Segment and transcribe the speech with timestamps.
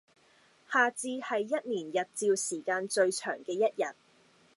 [0.73, 3.93] 夏至係一年日照時間最長嘅一日